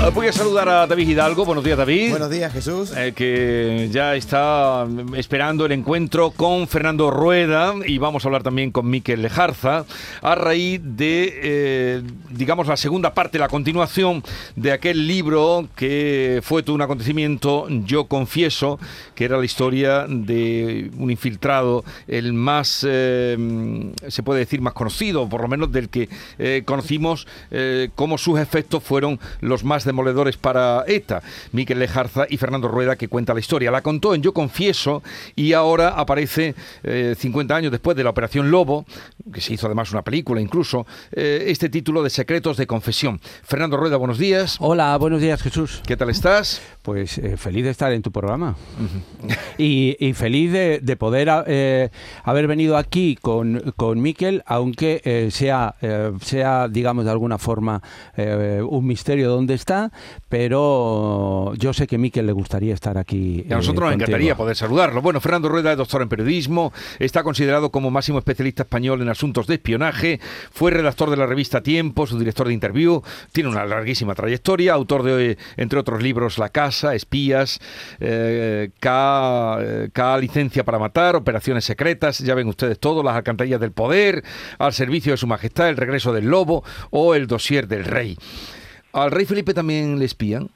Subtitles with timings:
[0.00, 1.44] Ah, Voy a saludar a David Hidalgo.
[1.44, 2.10] Buenos días, David.
[2.10, 2.92] Buenos días, Jesús.
[2.96, 8.44] Eh, que ya está mm, esperando el encuentro con Fernando Rueda y vamos a hablar
[8.44, 9.86] también con Miquel Lejarza
[10.22, 14.22] a raíz de, eh, digamos, la segunda parte, la continuación
[14.54, 18.78] de aquel libro que fue todo un acontecimiento, Yo Confieso,
[19.16, 24.74] que era la historia de un infiltrado, el más, eh, mm, se puede decir, más
[24.74, 26.08] conocido, por lo menos del que
[26.38, 31.22] eh, conocimos eh, cómo sus efectos fueron los más demoledores para ETA.
[31.52, 33.70] Miquel Lejarza y Fernando Rueda que cuenta la historia.
[33.70, 35.02] La contó en Yo Confieso
[35.34, 38.84] y ahora aparece eh, 50 años después de la Operación Lobo,
[39.32, 43.20] que se hizo además una película incluso, eh, este título de Secretos de Confesión.
[43.42, 44.56] Fernando Rueda, buenos días.
[44.60, 45.82] Hola, buenos días Jesús.
[45.86, 46.60] ¿Qué tal estás?
[46.82, 48.56] Pues eh, feliz de estar en tu programa
[49.58, 51.90] y, y feliz de, de poder eh,
[52.24, 55.74] haber venido aquí con, con Miquel, aunque sea,
[56.20, 57.82] sea, digamos, de alguna forma
[58.16, 59.77] un misterio dónde está,
[60.28, 63.44] pero yo sé que a Miquel le gustaría estar aquí.
[63.48, 65.02] Y a nosotros nos eh, encantaría poder saludarlo.
[65.02, 69.46] Bueno, Fernando Rueda es doctor en periodismo, está considerado como máximo especialista español en asuntos
[69.46, 70.20] de espionaje,
[70.50, 75.02] fue redactor de la revista Tiempo, su director de interview, tiene una larguísima trayectoria, autor
[75.02, 77.60] de, entre otros libros, La Casa, Espías,
[78.00, 83.60] eh, K, eh, K, Licencia para Matar, Operaciones Secretas, ya ven ustedes todo, Las Alcantarillas
[83.60, 84.24] del Poder,
[84.58, 88.16] Al Servicio de Su Majestad, El Regreso del Lobo o El Dossier del Rey.
[88.92, 90.50] ¿Al rey Felipe también le espían?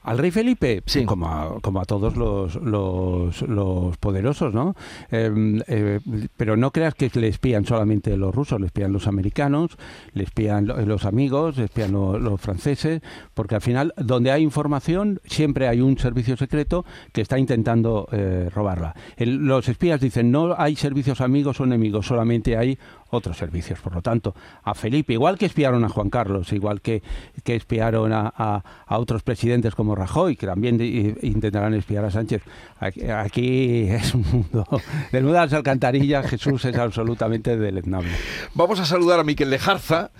[0.00, 1.04] Al rey Felipe, Sí.
[1.04, 4.74] como, a, como a todos los, los, los poderosos, ¿no?
[5.10, 6.00] Eh, eh,
[6.36, 9.76] pero no creas que le espían solamente los rusos, le espían los americanos,
[10.14, 13.02] le espían lo- los amigos, le espían lo- los franceses,
[13.34, 18.48] porque al final, donde hay información, siempre hay un servicio secreto que está intentando eh,
[18.54, 18.94] robarla.
[19.16, 22.78] El- los espías dicen, no hay servicios amigos o enemigos, solamente hay
[23.10, 23.78] otros servicios.
[23.80, 27.02] Por lo tanto, a Felipe, igual que espiaron a Juan Carlos, igual que,
[27.44, 28.62] que espiaron a, a-
[28.98, 32.42] otros presidentes como Rajoy, que también de- intentarán espiar a Sánchez,
[32.80, 34.66] aquí, aquí es un mundo,
[35.12, 38.10] del mundo de las alcantarillas, Jesús es absolutamente deleznable.
[38.54, 40.10] Vamos a saludar a Miquel Lejarza,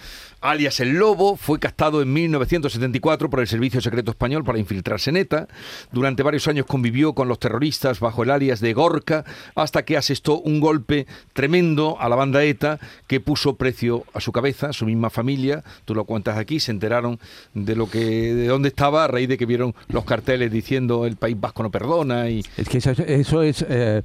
[0.41, 1.37] alias El Lobo.
[1.37, 5.49] Fue captado en 1974 por el Servicio Secreto Español para infiltrarse en ETA.
[5.93, 10.38] Durante varios años convivió con los terroristas bajo el alias de Gorka, hasta que asestó
[10.41, 14.87] un golpe tremendo a la banda ETA que puso precio a su cabeza, a su
[14.87, 15.62] misma familia.
[15.84, 17.19] Tú lo cuentas aquí, se enteraron
[17.55, 17.99] de lo que,
[18.34, 21.70] de dónde estaba a raíz de que vieron los carteles diciendo el País Vasco no
[21.70, 24.03] perdona y Es que eso, es- eh,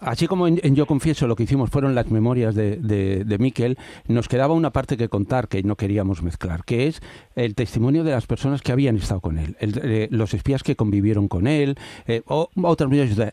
[0.00, 3.76] así como en Yo Confieso lo que hicimos fueron las memorias de, de, de Miquel,
[4.06, 7.00] nos quedaba una parte que contar que no queríamos mezclar, que es
[7.34, 9.56] el testimonio de las personas que habían estado con él,
[10.10, 11.76] los espías que convivieron con él,
[12.06, 12.90] eh, o otras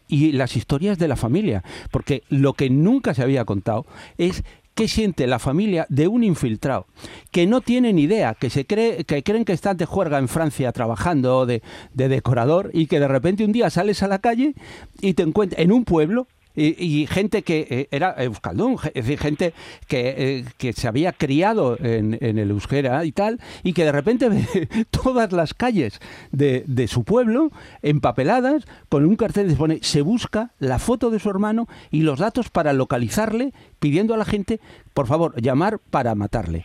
[0.07, 3.85] y las historias de la familia, porque lo que nunca se había contado
[4.18, 4.44] es
[4.75, 6.88] ¿Qué siente la familia de un infiltrado
[7.29, 10.28] que no tiene ni idea, que se cree, que creen que estás de juerga en
[10.28, 11.62] Francia trabajando de,
[11.94, 14.56] de decorador y que de repente un día sales a la calle
[15.00, 19.19] y te encuentras en un pueblo y, y gente que eh, era euskaldun, es decir,
[19.19, 19.53] gente
[19.88, 23.91] que, eh, que se había criado en, en el euskera y tal, y que de
[23.91, 26.00] repente ve todas las calles
[26.31, 31.19] de, de su pueblo empapeladas con un cartel que pone se busca la foto de
[31.19, 34.59] su hermano y los datos para localizarle, pidiendo a la gente,
[34.94, 36.64] por favor, llamar para matarle.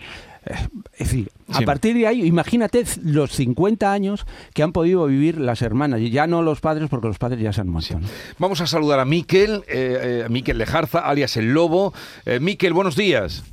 [0.94, 1.62] Es decir, Sí.
[1.62, 6.10] a partir de ahí, imagínate los 50 años que han podido vivir las hermanas, y
[6.10, 7.98] ya no los padres, porque los padres ya se han muerto.
[8.00, 8.06] ¿no?
[8.38, 11.92] Vamos a saludar a Miquel, eh, eh, a Miquel Lejarza, alias El Lobo.
[12.26, 13.44] Eh, Miquel, buenos días.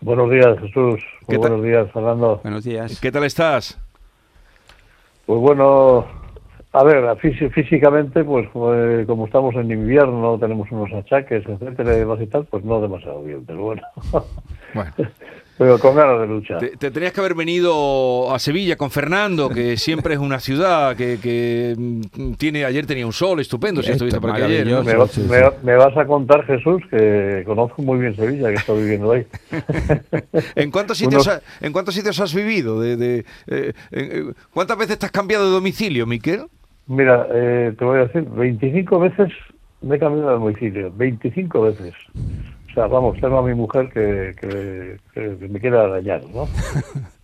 [0.00, 1.00] Buenos días, Jesús.
[1.26, 2.40] Buenos días, Fernando.
[2.42, 2.98] Buenos días.
[3.00, 3.78] ¿Qué tal estás?
[5.26, 6.06] Pues bueno,
[6.72, 12.00] a ver, fí- físicamente, pues eh, como estamos en invierno, tenemos unos achaques, etcétera, y
[12.00, 13.82] demás y tal, pues no demasiado bien, pero bueno.
[14.74, 14.92] Bueno,
[15.58, 16.58] pero con ganas de luchar.
[16.58, 20.96] te, te tenías que haber venido a Sevilla con Fernando, que siempre es una ciudad
[20.96, 22.64] que, que, mm, tiene.
[22.64, 24.66] Ayer tenía un sol estupendo, si Esto estuviste por aquí ayer.
[24.66, 24.82] ¿no?
[24.82, 25.20] Me, sí, va- sí.
[25.28, 29.26] me- me vas a contar, Jesús, que conozco muy bien Sevilla, que estoy viviendo ahí.
[30.56, 32.80] ¿En cuántos sitios, Unos- ¿en cuántos sitios has vivido?
[32.80, 36.46] De, de, eh, eh, ¿Cuántas veces te has cambiado de domicilio, Miquel?
[36.86, 39.28] Mira, eh, te voy a decir, 25 veces
[39.82, 41.94] me he cambiado de domicilio, 25 veces.
[42.74, 46.48] O sea, vamos, tengo a mi mujer que, que, que me quiere arañar, ¿no?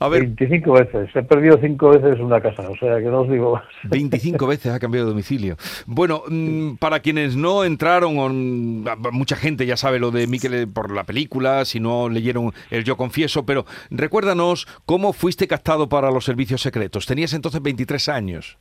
[0.00, 1.10] A ver, 25 veces.
[1.14, 3.62] He perdido 5 veces una casa, o sea, que no os digo más.
[3.84, 5.56] 25 veces ha cambiado de domicilio.
[5.86, 10.92] Bueno, mm, para quienes no entraron, mm, mucha gente ya sabe lo de Miquel por
[10.92, 16.24] la película, si no leyeron el Yo Confieso, pero recuérdanos cómo fuiste captado para los
[16.24, 17.06] servicios secretos.
[17.06, 18.58] Tenías entonces 23 años.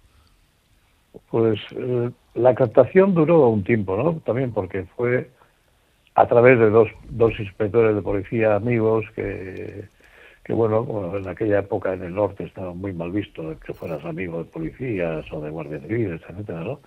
[1.32, 4.22] Pues eh, la captación duró un tiempo, ¿no?
[4.24, 5.32] También porque fue
[6.20, 9.86] a través de dos, dos inspectores de policía amigos que,
[10.44, 14.40] que bueno, en aquella época en el norte estaba muy mal visto que fueras amigo
[14.40, 16.82] de policías o de guardias civiles, etcétera, ¿no?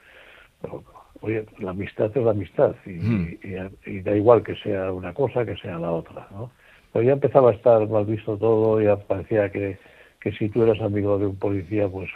[0.60, 0.84] Pero,
[1.22, 3.38] oye, la amistad es la amistad y, Mm.
[3.86, 6.50] y- y da igual que sea una cosa que sea la otra, ¿no?
[6.92, 9.78] Pero ya empezaba a estar mal visto todo, ya parecía que,
[10.20, 12.10] que si tú eras amigo de un policía, pues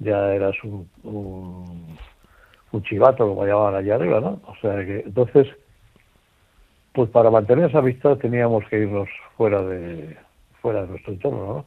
[0.00, 1.96] ya eras un, un,
[2.72, 4.40] un chivato, como llamaban allá arriba, ¿no?
[4.48, 5.46] O sea que, entonces,
[6.94, 10.16] pues para mantener esa amistad teníamos que irnos fuera de,
[10.62, 11.66] fuera de nuestro entorno, ¿no?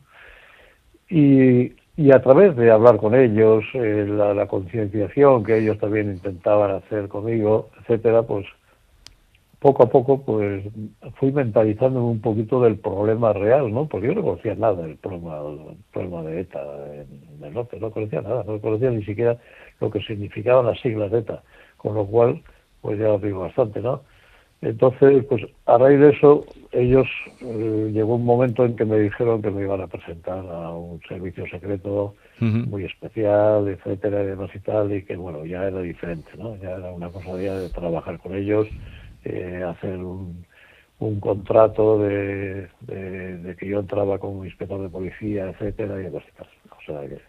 [1.09, 6.71] Y, y a través de hablar con ellos, eh, la, concienciación que ellos también intentaban
[6.71, 8.45] hacer conmigo, etcétera, pues
[9.59, 10.63] poco a poco pues
[11.15, 13.85] fui mentalizando un poquito del problema real, ¿no?
[13.88, 16.62] Porque yo no conocía nada del problema, del problema de ETA
[16.94, 19.38] en el norte, no conocía nada, no conocía ni siquiera
[19.81, 21.44] lo que significaban las siglas de ETA,
[21.75, 22.41] con lo cual
[22.81, 24.03] pues ya os digo bastante, ¿no?
[24.62, 27.07] Entonces, pues a raíz de eso, ellos
[27.42, 31.00] eh, llegó un momento en que me dijeron que me iban a presentar a un
[31.07, 36.30] servicio secreto muy especial, etcétera, y demás y tal, y que bueno, ya era diferente,
[36.38, 36.56] ¿no?
[36.57, 38.68] Ya era una cosa ya de trabajar con ellos,
[39.24, 40.45] eh, hacer un,
[41.00, 46.24] un contrato de, de, de que yo entraba como inspector de policía, etcétera, y demás
[46.27, 46.48] y tal.
[46.71, 47.19] O sea que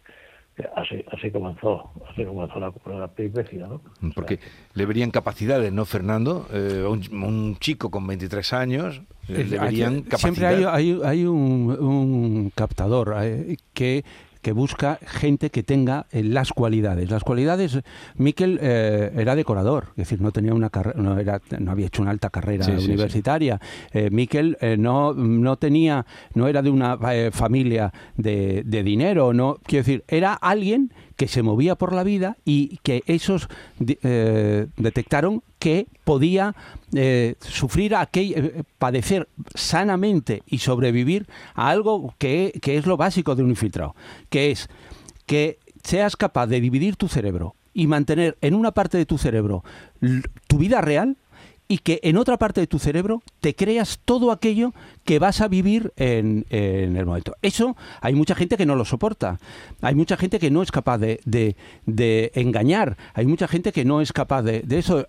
[0.76, 3.74] así, así comenzó, así comenzó la, la peripecia, ¿no?
[3.76, 6.46] O Porque sea, le verían capacidades, ¿no, Fernando?
[6.52, 10.66] Eh, un, un chico con 23 años, eh, le verían Siempre capacidades.
[10.66, 14.04] hay, hay, hay un, un captador eh, que
[14.40, 17.10] que busca gente que tenga eh, las cualidades.
[17.10, 17.80] Las cualidades,
[18.16, 22.02] Miquel eh, era decorador, es decir, no tenía una carrera, no, era, no había hecho
[22.02, 22.86] una alta carrera Sí, sí, sí.
[22.86, 23.60] universitaria.
[23.92, 26.98] Eh, Miquel eh, no, no tenía, no era de una
[27.32, 32.36] familia de, de dinero, no, quiero decir, era alguien que se movía por la vida
[32.44, 33.48] y que esos
[33.80, 36.54] eh, detectaron que podía
[36.94, 43.34] eh, sufrir aquel, eh, padecer sanamente y sobrevivir a algo que, que es lo básico
[43.34, 43.96] de un infiltrado,
[44.30, 44.68] que es
[45.26, 49.64] que seas capaz de dividir tu cerebro y mantener en una parte de tu cerebro
[50.46, 51.16] tu vida real
[51.68, 54.72] y que en otra parte de tu cerebro te creas todo aquello
[55.04, 57.36] que vas a vivir en, el momento.
[57.42, 59.38] Eso hay mucha gente que no lo soporta.
[59.82, 62.96] Hay mucha gente que no es capaz de, de- engañar.
[63.14, 65.06] Hay mucha gente que no es capaz de, de eso.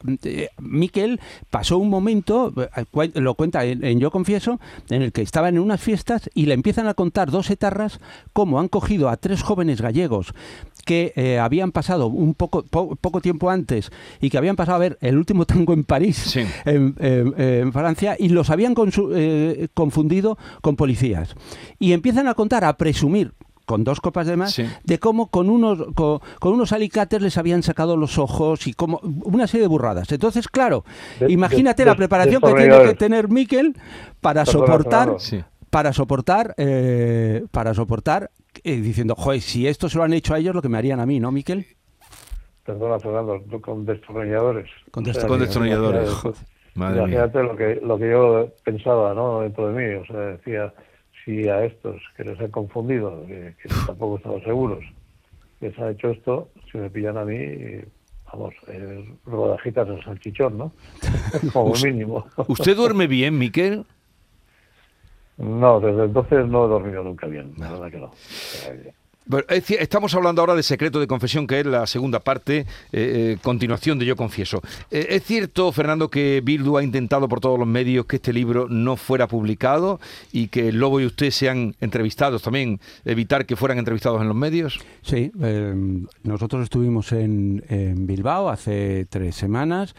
[0.58, 1.20] Miquel
[1.50, 4.60] pasó un momento, eh, lo cuenta en, en Yo Confieso,
[4.90, 8.00] en el que estaban en unas fiestas y le empiezan a contar dos etarras
[8.34, 10.34] cómo han cogido a tres jóvenes gallegos
[10.86, 13.92] que eh, habían pasado un poco, po- poco tiempo antes
[14.22, 16.42] y que habían pasado a ver el último tango en París, Sí.
[16.66, 21.36] en, en- en Francia, y los habían consu- eh, confundido con policías.
[21.80, 23.34] Y empiezan a contar, a presumir
[23.66, 24.66] con dos copas de más, Sí.
[24.84, 29.00] de cómo con unos, con, con unos alicates les habían sacado los ojos y como
[29.04, 30.12] una serie de burradas.
[30.12, 30.84] Entonces, claro,
[31.20, 33.76] De- imagínate de- la preparación que tiene que tener Miquel
[34.22, 35.16] para soportar.
[35.20, 35.44] Sí.
[35.70, 38.32] para soportar, eh, para soportar,
[38.64, 41.00] eh, diciendo, joder, si esto se lo han hecho a ellos, lo que me harían
[41.00, 41.66] a mí, ¿no, Miquel?
[42.66, 44.70] Perdona, Fernando, tú con destornilladores.
[44.92, 46.10] Con O sea, destornilladores.
[46.76, 47.48] imagínate, mía.
[47.48, 49.42] Lo que, lo que yo pensaba ¿no?
[49.42, 49.96] dentro de mí.
[49.96, 50.74] O sea, decía,
[51.26, 54.84] si a estos que les han confundido, que, que tampoco estaban seguros,
[55.62, 57.82] les ha hecho esto, si me pillan a mí,
[58.32, 60.72] vamos, eh, rodajitas de salchichón, ¿no?
[61.54, 62.26] Como mínimo.
[62.48, 63.86] ¿Usted duerme bien, Miquel?
[65.40, 68.12] No, desde entonces no he dormido nunca bien, la verdad que no.
[69.48, 74.00] Estamos hablando ahora de Secreto de Confesión, que es la segunda parte, eh, eh, continuación
[74.00, 74.60] de Yo Confieso.
[74.90, 78.68] Eh, ¿Es cierto, Fernando, que Bildu ha intentado por todos los medios que este libro
[78.70, 80.00] no fuera publicado
[80.32, 84.36] y que el Lobo y usted sean entrevistados también, evitar que fueran entrevistados en los
[84.36, 84.80] medios?
[85.04, 85.76] Sí, eh,
[86.24, 89.94] nosotros estuvimos en, en Bilbao hace tres semanas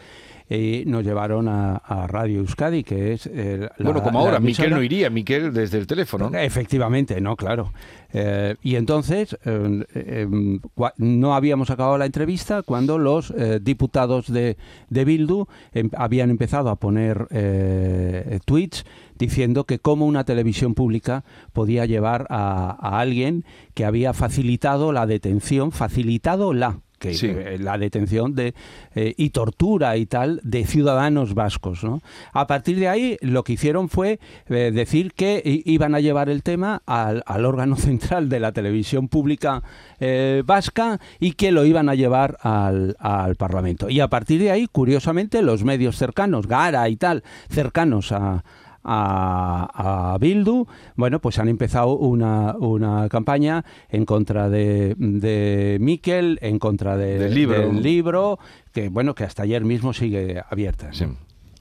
[0.53, 3.25] y nos llevaron a, a Radio Euskadi, que es...
[3.27, 6.29] eh, la- bueno, como ahora, Miquel no iría, Miquel desde el teléfono.
[6.29, 6.37] ¿no?
[6.37, 7.71] Efectivamente, no, claro.
[8.13, 10.27] Eh, y entonces eh, eh,
[10.75, 14.57] cua- no habíamos acabado la entrevista cuando los eh, diputados de,
[14.89, 18.83] de Bildu em- habían empezado a poner eh, tweets
[19.17, 25.05] diciendo que cómo una televisión pública podía llevar a, a alguien que había facilitado la
[25.05, 27.27] detención, facilitado la que Sí.
[27.27, 28.53] eh, la detención de
[28.95, 32.01] eh, y tortura y tal de ciudadanos vascos ¿no?
[32.31, 36.43] a partir de ahí lo que hicieron fue eh, decir que iban a llevar el
[36.43, 39.63] tema al, al órgano central de la televisión pública
[40.45, 44.67] vasca y que lo iban a llevar al, al Parlamento y a partir de ahí
[44.71, 48.43] curiosamente los medios cercanos Gara y tal cercanos a
[48.83, 56.59] a, Bildu, bueno, pues han empezado una, una campaña en contra de, de Miquel, en
[56.59, 57.33] contra del,
[57.81, 58.39] libro.
[58.73, 60.91] que bueno, que hasta ayer mismo sigue abierta.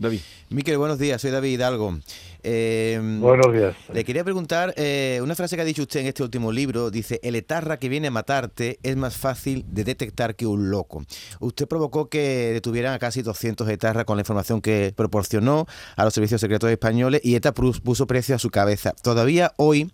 [0.00, 0.21] David.
[0.49, 1.99] Miquel, buenos días, soy David Hidalgo.
[2.42, 3.76] Eh, buenos días.
[3.92, 6.90] Le quería preguntar eh, una frase que ha dicho usted en este último libro.
[6.90, 11.04] Dice, el etarra que viene a matarte es más fácil de detectar que un loco.
[11.40, 15.66] Usted provocó que detuvieran a casi 200 etarras con la información que proporcionó
[15.97, 18.95] a los servicios secretos españoles y ETA puso precio a su cabeza.
[19.02, 19.90] Todavía hoy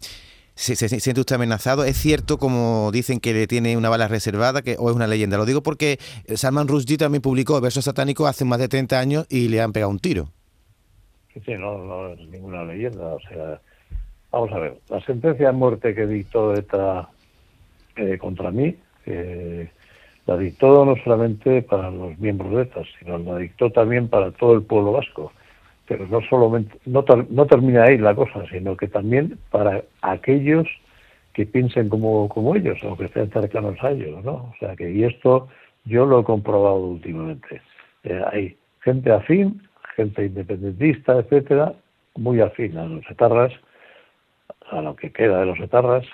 [0.56, 1.84] se, siente usted amenazado.
[1.84, 5.36] Es cierto, como dicen, que le tiene una bala reservada, que o es una leyenda.
[5.36, 5.98] Lo digo porque
[6.34, 9.90] Salman Rushdie también publicó versos satánicos hace más de 30 años y le han pegado
[9.90, 10.28] un tiro.
[11.32, 13.14] Sí, sí, no, no es ninguna leyenda.
[13.14, 13.60] O sea,
[14.32, 17.08] vamos a ver, la sentencia de muerte que dictó ETA
[17.96, 19.70] eh, contra mí, eh,
[20.26, 24.54] la dictó no solamente para los miembros de ETA, sino la dictó también para todo
[24.54, 25.32] el pueblo vasco
[25.86, 30.66] pero no solamente no, no termina ahí la cosa, sino que también para aquellos
[31.32, 34.32] que piensen como, como ellos o que estén cercanos a ellos, ¿no?
[34.32, 35.48] O sea que y esto
[35.84, 37.60] yo lo he comprobado últimamente.
[38.04, 39.62] Eh, hay gente afín,
[39.96, 41.74] gente independentista, etcétera,
[42.16, 43.52] muy afín a los etarras,
[44.70, 46.06] a lo que queda de los etarras,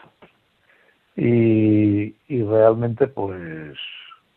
[1.17, 3.79] y, y realmente pues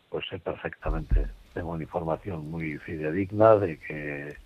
[0.08, 4.36] pues sé perfectamente, tengo una información muy fidedigna de que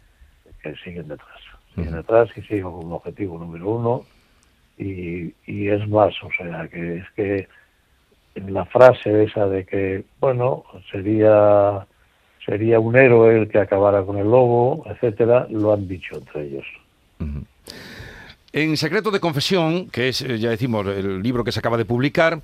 [0.62, 1.40] que siguen detrás.
[1.75, 4.05] Siguen detrás y siguen con un objetivo número uno.
[4.79, 7.49] Y, y es más, o sea, que es que
[8.35, 11.87] en la frase esa de que, bueno, sería
[12.45, 16.64] sería un héroe el que acabara con el lobo, etcétera, lo han dicho entre ellos.
[18.52, 21.85] En Secreto de Confesión, que es, eh, ya decimos, el libro que se acaba de
[21.85, 22.40] publicar,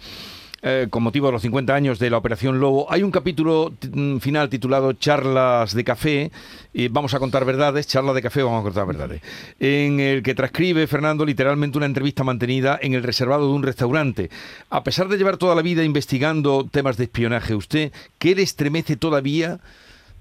[0.62, 4.18] eh, con motivo de los 50 años de la Operación Lobo, hay un capítulo mm,
[4.18, 6.32] final titulado Charlas de Café,
[6.72, 9.22] y vamos a contar verdades, charlas de café, vamos a contar verdades,
[9.60, 14.30] en el que transcribe Fernando literalmente una entrevista mantenida en el reservado de un restaurante.
[14.68, 18.96] A pesar de llevar toda la vida investigando temas de espionaje, ¿usted qué le estremece
[18.96, 19.60] todavía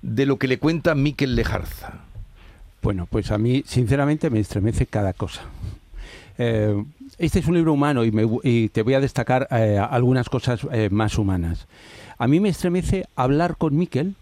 [0.01, 2.05] de lo que le cuenta Miquel Lejarza?
[2.81, 5.41] Bueno, pues a mí sinceramente me estremece cada cosa.
[6.37, 6.83] Eh,
[7.17, 11.17] este es un libro humano y, te voy a destacar eh, algunas cosas eh, más
[11.17, 11.67] humanas.
[12.17, 14.15] A mí me estremece hablar con Miquel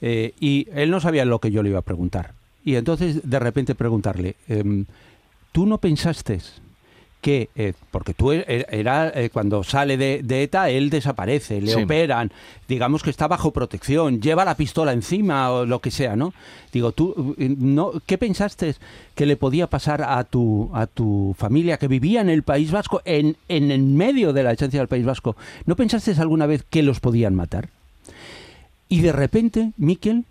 [0.00, 2.34] eh, y él no sabía lo que yo le iba a preguntar.
[2.64, 4.86] Y entonces de repente preguntarle, em,
[5.50, 6.40] ¿tú no pensaste
[7.22, 11.76] que, eh, porque tú er, er, era, eh, cuando sale de, ETA, él desaparece, le
[11.76, 12.32] operan,
[12.68, 16.34] digamos que está bajo protección, lleva la pistola encima o lo que sea, ¿no?
[16.72, 18.74] Digo, tú, eh, no, ¿qué pensaste
[19.14, 23.00] que le podía pasar a tu, a tu familia que vivía en el País Vasco,
[23.04, 25.36] en, en el medio de la esencia del País Vasco?
[25.64, 27.68] ¿No pensaste alguna vez que los podían matar?
[28.88, 30.24] Y de repente, Miquel,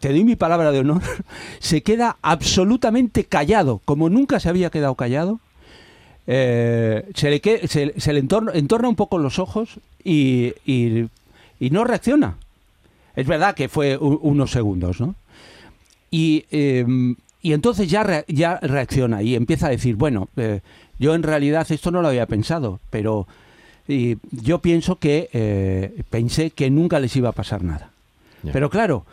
[0.00, 1.02] te doy mi palabra de honor,
[1.60, 5.38] se queda absolutamente callado, como nunca se había quedado callado,
[6.30, 10.52] eh, se, le se, le entorna, un poco los ojos y,
[11.58, 12.36] no reacciona.
[13.16, 15.14] Es verdad que fue unos segundos, ¿no?
[16.10, 20.60] Y, em, entonces ya, ya reacciona y empieza a decir, bueno, eh,
[20.98, 23.26] yo en realidad esto no lo había pensado, pero
[23.86, 27.90] yo pienso que eh, pensé que nunca les iba a pasar nada.
[28.52, 29.06] Pero claro,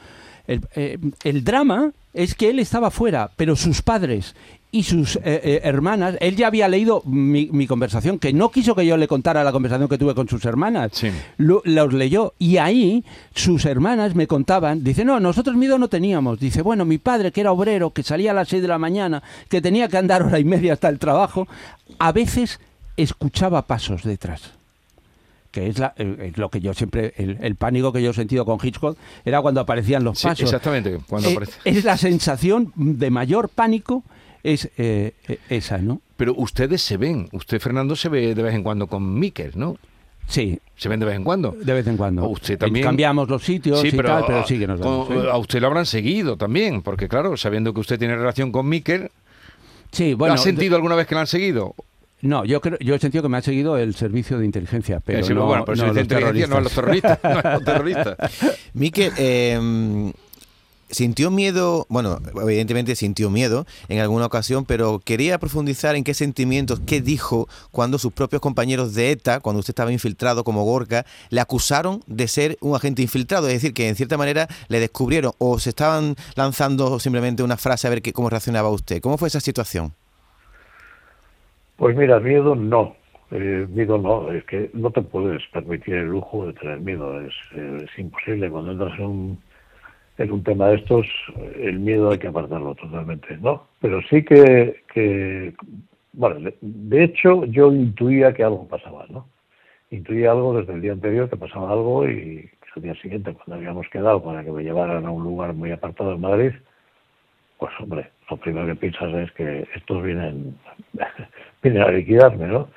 [0.47, 4.35] el, drama es que él estaba fuera, pero sus padres
[4.71, 8.85] y sus eh, eh, hermanas, él ya había leído mi, conversación, que no quiso que
[8.85, 10.91] yo le contara la conversación que tuve con sus hermanas,
[11.37, 16.61] los leyó y ahí sus hermanas me contaban, dice, no, nosotros miedo no teníamos, dice,
[16.61, 19.61] bueno, mi padre que era obrero, que salía a las 6 de la mañana, que
[19.61, 21.47] tenía que andar hora y media hasta el trabajo,
[21.99, 22.59] a veces
[22.97, 24.54] escuchaba pasos detrás
[25.55, 29.41] que es, lo que yo siempre, el, pánico que yo he sentido con Hitchcock, era
[29.41, 30.41] cuando aparecían los pasos.
[30.41, 34.03] exactamente, cuando eh, Es la sensación de mayor pánico
[34.43, 36.01] es eh, eh, esa, ¿no?
[36.17, 39.77] Pero ustedes se ven, usted Fernando se ve de vez en cuando con Miquel, ¿no?
[40.27, 40.59] Sí.
[40.75, 41.51] ¿Se ven de vez en cuando?
[41.51, 42.27] De vez en cuando.
[42.27, 42.85] usted también...
[42.85, 45.09] Cambiamos los sitios y tal, pero sí que nos vemos.
[45.31, 49.09] A usted lo habrán seguido también, porque claro, sabiendo que usted tiene relación con Miquel...
[49.91, 50.33] Sí, bueno...
[50.33, 51.75] ¿Ha sentido alguna vez que lo han seguido?
[52.25, 55.27] No, yo creo, yo he sentido que me ha seguido el servicio de inteligencia, pero
[55.33, 56.49] no, bueno, pero no, los terroristas.
[56.49, 57.19] no a los terroristas.
[57.23, 58.17] no a los terroristas.
[58.73, 60.11] Miquel, eh,
[60.89, 66.79] Sintió miedo, bueno, evidentemente sintió miedo en alguna ocasión, pero quería profundizar en qué sentimientos,
[66.85, 71.41] qué dijo cuando sus propios compañeros de ETA, cuando usted estaba infiltrado como Gorka, le
[71.41, 75.57] acusaron de ser un agente infiltrado, es decir, que en cierta manera le descubrieron o
[75.57, 79.01] se estaban lanzando simplemente una frase a ver qué, cómo reaccionaba usted.
[79.01, 79.91] ¿Cómo fue esa situación?
[81.77, 82.95] Pues mira, miedo no.
[83.31, 87.33] Eh, miedo no, es que no te puedes permitir el lujo de tener miedo, es,
[87.53, 88.49] es imposible.
[88.49, 89.39] Cuando entras en un
[90.17, 91.05] en un tema de estos
[91.55, 93.67] el miedo hay que apartarlo totalmente, ¿no?
[93.81, 95.53] Pero sí que, que
[96.13, 99.27] bueno, de hecho yo intuía que algo pasaba, ¿no?
[99.91, 103.87] Intuía algo desde el día anterior que pasaba algo y al día siguiente cuando habíamos
[103.89, 106.51] quedado para que me llevaran a un lugar muy apartado de Madrid,
[107.57, 110.57] pues hombre, lo primero que piensas es que estos vienen,
[111.69, 112.69] vienen a liquidarme, ¿no?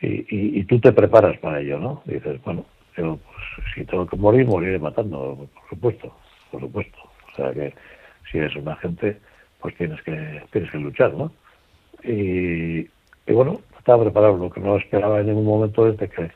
[0.00, 2.02] Y, tú te preparas para ello, ¿no?
[2.04, 2.64] dices, bueno,
[2.96, 6.12] yo pues, si tengo que morir, moriré matando, por supuesto,
[6.50, 6.98] por supuesto.
[7.32, 7.72] O sea que
[8.30, 9.18] si eres un agente,
[9.60, 11.30] pues tienes que, tienes que luchar, ¿no?
[12.02, 14.36] Y, y bueno, estaba preparado.
[14.36, 16.30] Lo que no esperaba en ningún momento es de que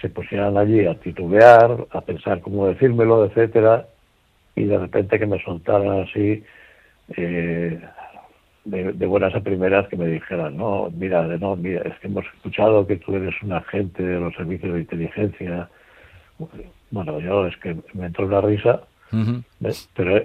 [0.00, 3.86] se pusieran allí a titubear, a pensar cómo decírmelo, etcétera,
[4.56, 6.42] y de repente que me soltaran así
[7.16, 7.80] eh,
[8.70, 12.86] de, buenas a primeras que me dijeran, no, mira, no, mira, es que hemos escuchado
[12.86, 15.68] que tú eres un agente de los servicios de inteligencia.
[16.90, 18.82] Bueno, yo es que me entró una risa,
[19.94, 20.22] pero,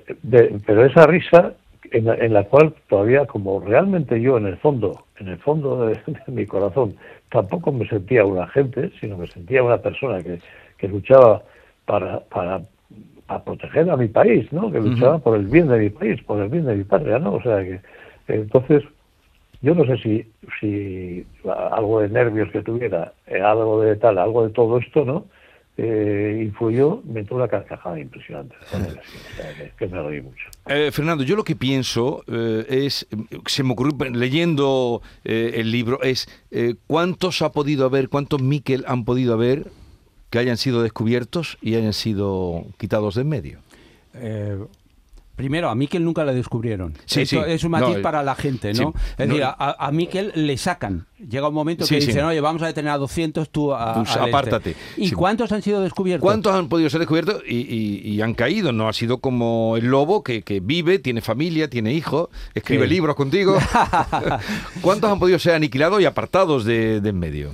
[0.65, 1.53] pero esa risa
[1.91, 5.85] en la, en la, cual todavía como realmente yo en el fondo, en el fondo
[5.87, 6.95] de, mi corazón,
[7.29, 10.39] tampoco me sentía un agente, sino me sentía una persona que,
[10.77, 11.43] que luchaba
[11.85, 12.61] para, para
[13.27, 14.71] a proteger a mi país, ¿no?
[14.71, 17.33] Que luchaba por el bien de mi país, por el bien de mi patria, ¿no?
[17.33, 17.79] O sea que
[18.27, 18.83] entonces
[19.61, 20.25] yo no sé si
[20.59, 25.25] si algo de nervios que tuviera, eh, algo de tal, algo de todo esto, ¿no?
[25.75, 28.55] Eh, influyó, me entró una carcajada impresionante.
[29.79, 30.45] que, me reí mucho.
[30.67, 33.07] Eh, Fernando, yo lo que pienso eh, es,
[33.47, 36.27] se me ocurrió leyendo el libro, es
[36.85, 39.65] cuántos ha podido haber, cuántos Miquel han podido haber
[40.29, 43.59] que hayan sido descubiertos y hayan sido quitados de en medio?
[45.33, 46.93] Eh, primero, a Miquel nunca le descubrieron.
[47.05, 48.93] Sí, Es un matiz para la gente, ¿no?
[49.17, 51.07] es decir, a, a, Miquel le sacan.
[51.17, 54.75] Llega un momento que dicen, oye, vamos a detener a 200, tú a, pues apártate.
[54.97, 56.23] ¿Y cuántos han sido descubiertos?
[56.23, 58.71] ¿Cuántos han podido ser descubiertos y, han caído?
[58.71, 63.57] No ha sido como el lobo que, vive, tiene familia, tiene hijos, escribe libros contigo.
[64.81, 67.51] ¿Cuántos han podido ser aniquilados y apartados de, de en medio?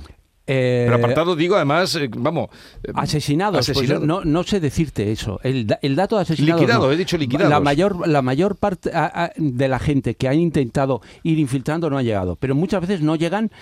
[0.52, 2.48] Eh, Pero apartado digo, además, eh, vamos...
[2.82, 5.38] Eh, asesinados, pues no, no, sé decirte eso.
[5.44, 6.60] El, dato de asesinados...
[6.60, 7.50] Liquidados, he dicho liquidados.
[7.50, 8.90] La mayor, la mayor parte
[9.36, 12.34] de la gente que ha intentado ir infiltrando no ha llegado.
[12.34, 13.52] Pero muchas veces no llegan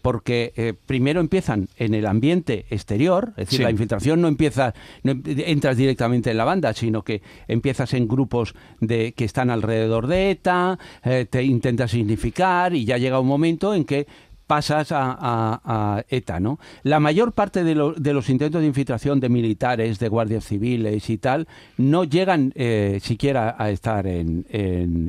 [0.00, 5.22] porque primero empiezan en el ambiente exterior, es decir, la infiltración no empieza, no em,
[5.26, 10.30] entras directamente en la banda, sino que empiezas en grupos de que están alrededor de
[10.30, 14.06] ETA, te intentas significar y ya llega un momento en que
[14.48, 16.58] pasas a, ETA, ¿no?
[16.82, 21.46] La mayor parte de, los intentos de infiltración de militares, de guardias civiles y tal,
[21.76, 24.46] no llegan eh, siquiera a estar en,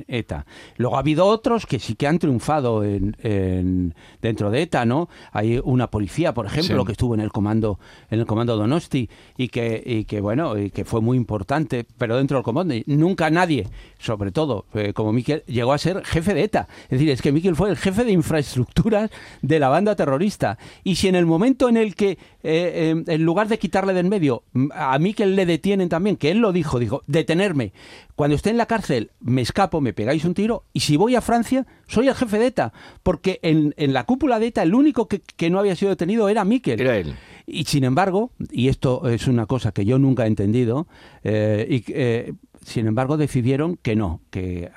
[0.08, 0.46] ETA.
[0.78, 5.10] Luego ha habido otros que sí que han triunfado en, dentro de ETA, ¿no?
[5.32, 7.80] Hay una policía, por ejemplo, que estuvo en el comando
[8.12, 12.18] en el comando Donosti y que, y que bueno, y que fue muy importante, pero
[12.18, 13.68] dentro del comando nunca nadie,
[14.00, 16.68] sobre todo eh, como Miquel, llegó a ser jefe de ETA.
[16.84, 19.10] Es decir, es que Miquel fue el jefe de infraestructuras
[19.42, 20.58] de la banda terrorista.
[20.84, 24.00] Y si en el momento en el que, eh, em, en lugar de quitarle de
[24.00, 27.74] en medio, a Miquel le detienen también, que él lo dijo, dijo, detenerme.
[28.16, 31.22] Cuando esté en la cárcel, me escapo, me pegáis un tiro, y si voy a
[31.22, 32.74] Francia, soy el jefe de ETA.
[33.04, 36.80] Porque en, la cúpula de ETA, el único que, no había sido detenido era Miquel.
[36.80, 37.16] Era él.
[37.46, 40.88] Y sin embargo, y esto es una cosa que yo nunca he entendido,
[41.24, 42.34] eh, y, eh,
[42.64, 44.72] sin embargo, decidieron que no, que,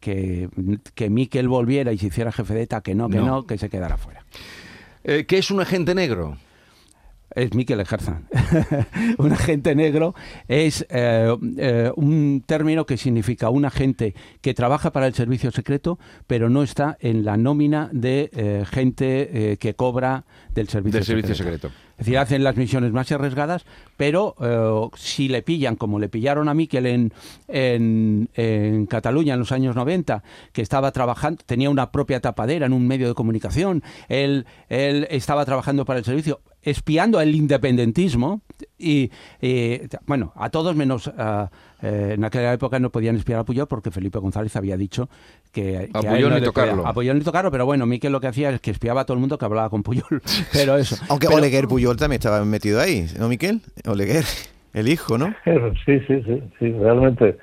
[0.00, 0.48] que,
[0.94, 3.68] que Miquel volviera y se hiciera jefe de ETA, que no, que no, que se
[3.68, 4.24] quedara fuera.
[5.04, 6.36] Eh, ¿Qué es un agente negro?
[7.36, 8.22] Es Miquel Ejerza.
[9.18, 10.14] un agente negro
[10.48, 15.98] es eh, eh, un término que significa un agente que trabaja para el servicio secreto,
[16.26, 21.68] pero no está en la nómina de eh, gente que cobra del servicio, servicio secreto.
[21.98, 23.64] Es decir, hacen las misiones más arriesgadas,
[23.96, 27.12] pero si le pillan, como le pillaron a Miquel en,
[27.48, 30.22] en, en, Cataluña en los años 90,
[30.52, 35.46] que estaba trabajando, tenía una propia tapadera en un medio de comunicación, él, él estaba
[35.46, 38.42] trabajando para el servicio, espiando el independentismo
[38.78, 39.10] y,
[40.06, 41.10] bueno, a todos menos
[41.82, 45.08] eh, en aquella época no podían espiar a Puyol porque Felipe González había dicho
[45.52, 46.86] que, a Puyol ni tocarlo.
[46.86, 49.14] A Puyol ni tocarlo, pero bueno, Miquel lo que hacía es que espiaba a todo
[49.14, 50.20] el mundo que hablaba con Puyol.
[50.52, 50.96] Pero eso.
[51.08, 53.60] Aunque Oleguer Puyol también estaba metido ahí, ¿no, Miquel?
[53.86, 54.24] Oleguer,
[54.74, 55.34] el hijo, ¿no?
[55.84, 57.38] Sí, sí, sí, sí, realmente,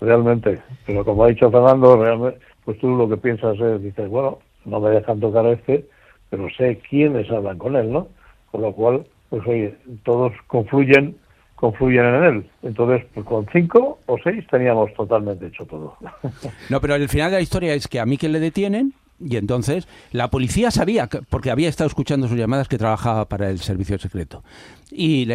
[0.00, 0.58] realmente.
[0.86, 4.80] Pero como ha dicho Fernando, realmente, pues tú lo que piensas es, dices, bueno, no
[4.80, 5.86] me dejan tocar a este,
[6.30, 8.08] pero sé quiénes hablan con él, ¿no?
[8.56, 11.14] Con lo cual, pues oye, todos confluyen
[11.56, 12.50] confluyen en él.
[12.62, 15.94] Entonces, pues con cinco o seis teníamos totalmente hecho todo.
[16.70, 19.88] No, pero el final de la historia es que a Miquel le detienen Y entonces
[20.12, 24.44] la policía sabía, porque había estado escuchando sus llamadas, que trabajaba para el servicio secreto.
[24.90, 25.30] Y,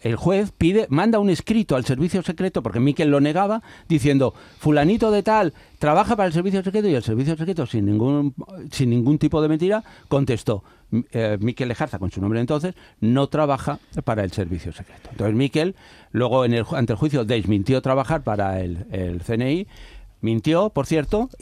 [0.00, 5.10] el juez pide, manda un escrito al servicio secreto, porque Miquel lo negaba, diciendo, fulanito
[5.10, 8.34] de tal, trabaja para el servicio secreto, y el servicio secreto, sin ningún,
[8.70, 10.64] sin ningún tipo de mentira, contestó,
[11.12, 15.10] eh, Miquel Lejarza, con su nombre entonces, no trabaja para el servicio secreto.
[15.12, 15.76] Entonces Miquel,
[16.12, 19.66] luego en el, ante el juicio, desmintió trabajar para el, el CNI,
[20.20, 21.28] mintió, por cierto,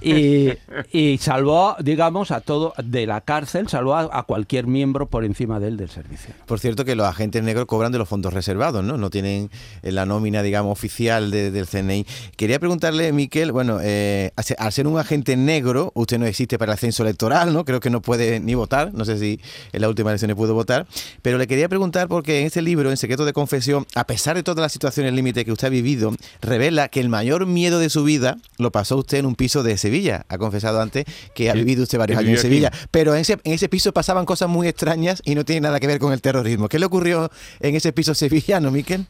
[0.00, 5.68] y, salvó, digamos, a todo de la cárcel, salvó a, cualquier miembro por encima de
[5.68, 6.34] él del servicio.
[6.46, 8.96] Por cierto, que los agentes negros cobran de los fondos reservados, ¿no?
[8.98, 9.50] No tienen
[9.82, 12.06] eh, la nómina, digamos, oficial del CNI.
[12.36, 16.78] Quería preguntarle, Miquel, bueno, eh, al ser un agente negro, usted no existe para el
[16.78, 17.64] censo electoral, ¿no?
[17.64, 19.40] Creo que no puede ni votar, no sé si
[19.72, 20.86] en la última elección pudo votar,
[21.22, 24.42] pero le quería preguntar porque en este libro, en Secreto de Confesión, a pesar de
[24.42, 28.04] todas las situaciones límite que usted ha vivido, revela que el mayor miedo de su
[28.04, 30.24] vida lo pasó usted en un piso de Sevilla.
[30.28, 32.70] Ha confesado antes que ha vivido usted varios años en Sevilla.
[32.90, 35.86] Pero en ese, en ese piso pasaban cosas muy extrañas y no tiene nada que
[35.86, 36.68] ver con el terrorismo.
[36.68, 37.30] ¿Qué le ocurrió
[37.60, 39.06] en ese piso sevillano, Miquel?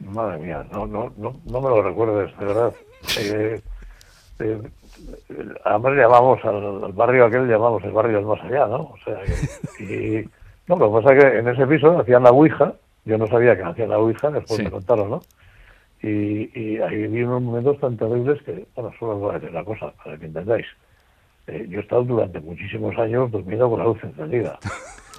[0.00, 2.72] Madre mía, no, no, no, no me lo recuerdes, de verdad.
[3.18, 3.60] Eh,
[4.40, 4.62] eh,
[5.64, 8.76] además llamamos al, barrio aquel, llamamos el barrio del más allá, ¿no?
[8.76, 9.20] O sea,
[9.80, 10.24] y,
[10.68, 13.56] no, lo que pasa es que en ese piso hacían la Ouija, yo no sabía
[13.56, 15.22] que hacían la Ouija, después me contaron, ¿no?
[16.02, 19.50] Y, y ahí vi unos momentos tan terribles que, bueno, solo os voy a decir
[19.50, 20.66] una cosa, para que entendáis.
[21.48, 24.58] Eh, yo he estado durante muchísimos años durmiendo con la luz encendida.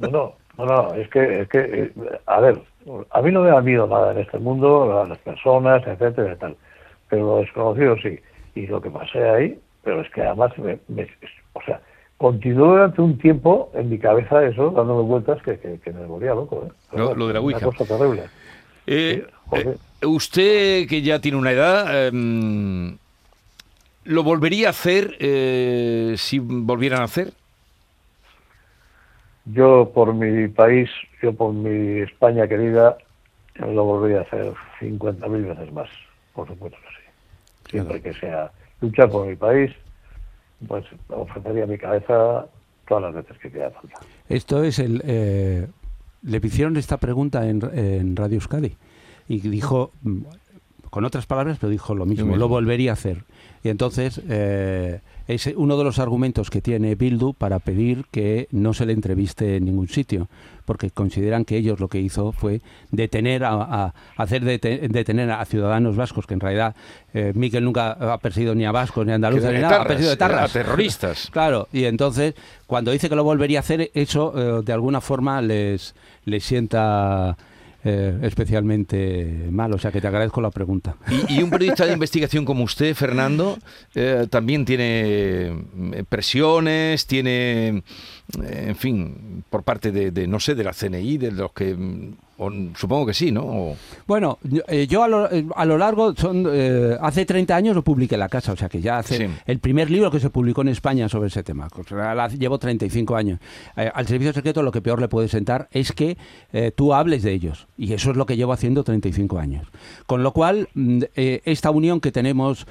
[0.00, 1.92] no, no, no, es que, es que, eh,
[2.26, 2.60] a ver,
[3.10, 6.36] a mí no me da miedo nada en este mundo, a las personas, etcétera, y
[6.36, 6.56] tal.
[7.08, 8.18] Pero lo desconocido sí.
[8.54, 10.78] Y lo que pasé ahí, pero es que además, me,
[11.54, 11.80] o sea,
[12.18, 16.66] continuó durante un tiempo en mi cabeza eso, dándome vueltas que, que, me volvía loco.
[16.66, 16.98] ¿eh?
[16.98, 17.66] Lo, de la Ouija.
[17.66, 18.24] Una cosa terrible.
[18.86, 19.26] Eh,
[20.04, 22.96] Usted, que ya tiene una edad, em,
[24.04, 27.32] ¿lo volvería a hacer eh, si volvieran a hacer?
[29.44, 30.88] Yo por mi país,
[31.20, 32.96] yo por mi España querida,
[33.56, 35.88] lo volvería a hacer 50.000 veces más,
[36.32, 37.70] por supuesto que sí.
[37.70, 39.72] Siempre que sea luchar por mi país,
[40.66, 42.46] pues ofrecería mi cabeza
[42.86, 44.00] todas las veces que quiera falta.
[44.28, 45.02] Esto es el...
[45.04, 45.66] Eh,
[46.24, 48.76] le hicieron esta pregunta en, en Radio Euskadi
[49.28, 50.18] y dijo, mm,
[50.90, 53.24] con otras palabras, pero dijo lo mismo, lo volvería a hacer.
[53.64, 58.74] Y entonces eh, es uno de los argumentos que tiene Bildu para pedir que no
[58.74, 60.28] se le entreviste en ningún sitio,
[60.64, 66.26] porque consideran que ellos lo que hizo fue detener a, hacer detener a ciudadanos vascos,
[66.26, 66.74] que en realidad
[67.14, 70.10] eh, Miquel nunca ha perseguido ni a vascos ni a andaluces ni nada, ha perseguido
[70.10, 70.50] de tarras.
[70.50, 71.28] A terroristas.
[71.32, 72.34] claro, y entonces
[72.66, 77.36] cuando dice que lo volvería a hacer, eso eh, de alguna forma les, les sienta
[77.84, 79.72] eh, especialmente mal.
[79.72, 80.96] O sea que te agradezco la pregunta.
[81.28, 83.58] Y, un periodista de investigación como usted, Fernando,
[83.94, 87.82] eh, también tiene eh, presiones, tiene,
[88.40, 91.76] en fin, por parte de, no sé, de la CNI, de los que
[92.74, 93.76] supongo que sí, ¿no?
[94.06, 97.82] Bueno, eh, yo a lo, eh, a lo largo, son eh, hace 30 años lo
[97.82, 100.62] publiqué en la casa, o sea que ya hace el primer libro que se publicó
[100.62, 101.68] en España sobre ese tema.
[102.38, 103.38] llevo 35 años.
[103.76, 106.16] al servicio secreto lo que peor le puede sentar es que
[106.74, 109.68] tú hables de ellos, y eso es lo que llevo haciendo 35 años.
[110.06, 112.66] Con lo cual, mm, esta unión que tenemos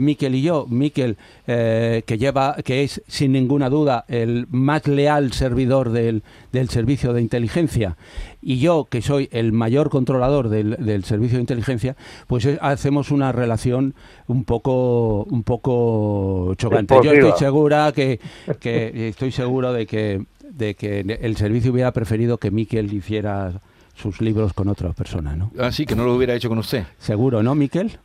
[0.00, 5.90] Miquel y yo, Miquel, que lleva, que es sin ninguna duda el más leal servidor
[5.90, 6.22] del,
[6.52, 7.96] del servicio de inteligencia,
[8.42, 13.32] y yo, que soy el mayor controlador del, servicio de inteligencia, pues eh, hacemos una
[13.32, 13.94] relación
[14.26, 16.94] un poco, un poco chocante.
[17.02, 18.18] Yo estoy segura que,
[18.60, 23.52] que estoy seguro de que, de que el servicio hubiera preferido que Miquel hiciera
[23.94, 25.52] sus libros con otra persona, ¿no?
[25.58, 26.84] Ah, sí, que no lo hubiera hecho con usted.
[26.98, 27.98] Seguro, ¿no, Miquel?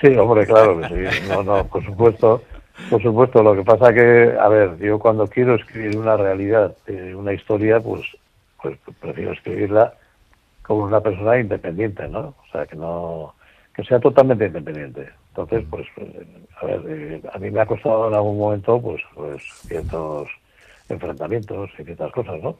[0.00, 1.28] Sí, hombre, claro que sí.
[1.28, 2.42] No, no, por supuesto.
[2.90, 6.74] Por supuesto, lo que pasa que, a ver, yo cuando quiero escribir una realidad,
[7.14, 8.02] una historia, pues
[8.62, 9.94] pues prefiero escribirla
[10.62, 12.20] como una persona independiente, ¿no?
[12.20, 13.34] O sea, que no
[13.74, 15.08] que sea totalmente independiente.
[15.28, 15.86] Entonces, pues,
[16.60, 20.28] a ver, eh, a mí me ha costado en algún momento, pues, pues ciertos
[20.88, 22.58] enfrentamientos y ciertas cosas, ¿no?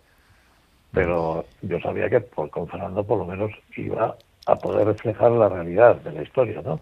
[0.92, 5.48] Pero yo sabía que por, con Fernando por lo menos iba a poder reflejar la
[5.48, 6.80] realidad de la historia, ¿no?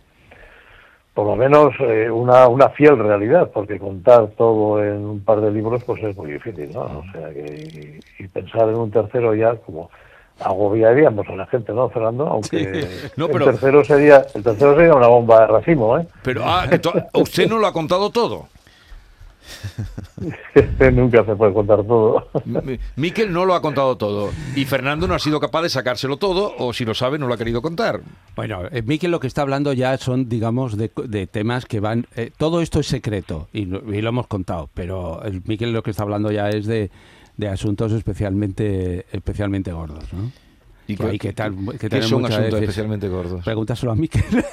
[1.15, 5.51] Por lo menos eh, una, una fiel realidad, porque contar todo en un par de
[5.51, 6.81] libros pues es muy difícil, ¿no?
[6.83, 9.91] O sea, que, y, pensar en un tercero ya como
[10.39, 12.27] agobiaríamos a la gente, ¿no, Fernando?
[12.27, 12.59] Aunque
[13.17, 16.07] el, tercero sería, el tercero sería una bomba de racimo, ¿eh?
[16.23, 16.67] Pero ah,
[17.15, 18.47] usted no lo ha contado todo.
[20.93, 22.29] Nunca se puede contar todo.
[22.97, 26.55] Miquel no lo ha contado todo y Fernando no ha sido capaz de sacárselo todo
[26.59, 28.01] o si lo sabe no lo ha querido contar.
[28.37, 32.07] Bueno, eh, Miquel lo que está hablando ya son, digamos, de, de temas que van...
[32.17, 35.83] eh, todo esto es secreto y, lo- y lo hemos contado, pero el Miquel lo
[35.83, 36.91] que está hablando ya es de,
[37.37, 40.31] de asuntos especialmente especialmente gordos, ¿no?
[40.87, 43.45] ¿Y Que que tal- que ¿Qué tener son asuntos especialmente gordos?
[43.45, 44.25] Pregúntaselo a Miquel.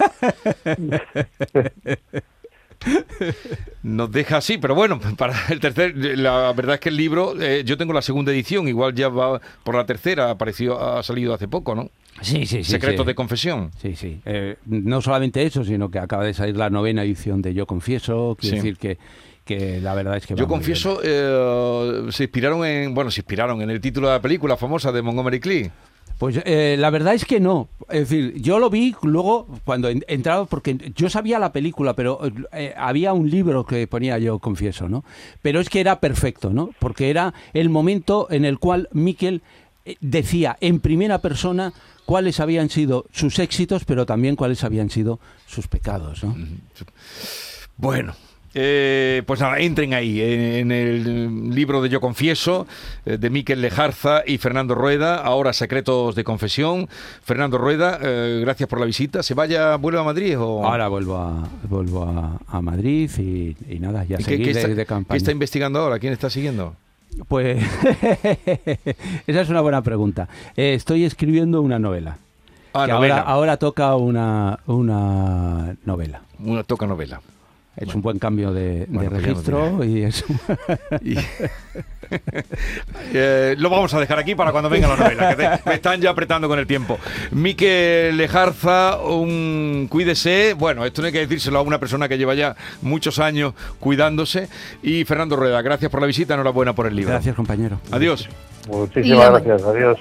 [3.83, 7.63] Nos deja así, pero bueno, para el tercer, la verdad es que el libro, eh,
[7.65, 11.47] yo tengo la segunda edición, igual ya va por la tercera, apareció, ha salido hace
[11.47, 11.89] poco, ¿no?
[12.21, 12.71] sí, sí, sí.
[12.71, 13.07] Secretos sí.
[13.07, 13.71] de confesión.
[13.81, 14.19] Sí, sí.
[14.25, 18.35] Eh, no solamente eso, sino que acaba de salir la novena edición de Yo Confieso.
[18.39, 18.61] Quiero Sí.
[18.63, 18.97] decir que,
[19.45, 23.69] que la verdad es que Yo confieso, eh, se inspiraron en, bueno, se inspiraron en
[23.69, 25.71] el título de la película famosa de Montgomery Clift.
[26.17, 27.67] Pues eh, la verdad es que no.
[27.89, 32.19] Es decir, yo lo vi luego cuando en- entraba, porque yo sabía la película, pero
[32.53, 35.05] eh, había un libro que ponía Yo Confieso, ¿no?
[35.41, 36.71] Pero es que era perfecto, ¿no?
[36.79, 39.41] Porque era el momento en el cual Miquel
[39.85, 41.71] eh, decía en primera persona
[42.05, 46.35] cuáles habían sido sus éxitos, pero también cuáles habían sido sus pecados, ¿no?
[47.77, 48.13] Bueno.
[48.53, 52.65] Eh, pues nada, entren ahí en, en el libro de Yo Confieso
[53.05, 56.87] eh, de Miquel Lejarza y Fernando Rueda, ahora Secretos de Confesión.
[57.23, 59.21] Fernando Rueda, eh, gracias por la visita.
[59.23, 60.65] ¿Se vaya, vuelve a Madrid o...?
[60.65, 64.75] Ahora vuelvo a, vuelvo a, a Madrid y, y nada, ya ¿Y qué, está, de
[64.75, 65.17] qué campaña.
[65.17, 65.99] está investigando ahora?
[65.99, 66.75] ¿Quién está siguiendo?
[67.27, 67.63] Pues
[69.27, 70.27] esa es una buena pregunta.
[70.55, 72.17] Eh, estoy escribiendo una novela.
[72.73, 73.19] Ah, novela.
[73.19, 76.21] Ahora, ahora toca una, una novela.
[76.39, 77.21] Una toca novela.
[77.77, 80.25] Es un buen cambio de, Bueno, pues registro y es
[81.01, 81.17] Y-
[83.13, 85.99] Eh, lo vamos a dejar aquí para cuando venga la novela, que te- me están
[85.99, 86.97] ya apretando con el tiempo.
[87.31, 90.53] Miquel Lejarza, un, cuídese.
[90.53, 94.47] Bueno, esto no hay que decírselo a una persona que lleva ya muchos años cuidándose.
[94.81, 97.11] Y Fernando Rueda, gracias por la visita, enhorabuena por el libro.
[97.11, 97.79] Gracias, compañero.
[97.91, 98.29] Adiós.
[98.69, 99.63] Muchísimas Y gracias.
[99.63, 99.99] Adiós.